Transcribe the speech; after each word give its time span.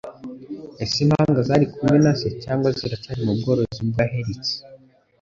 Ese 0.83 0.97
impanga 1.05 1.39
zari 1.47 1.65
kumwe 1.73 1.97
na 2.03 2.11
se 2.19 2.27
cyangwa 2.43 2.67
ziracyari 2.77 3.21
mu 3.27 3.33
bworozi 3.39 3.81
bwa 3.89 4.05
Hertz? 4.13 4.49